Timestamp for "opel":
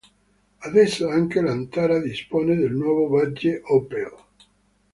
3.65-4.11